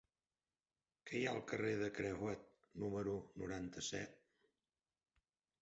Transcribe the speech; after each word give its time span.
Què 1.09 1.19
hi 1.19 1.27
ha 1.27 1.33
al 1.33 1.43
carrer 1.51 1.73
de 1.81 1.91
Crehuet 1.99 2.47
número 2.85 3.13
noranta-set? 3.43 4.19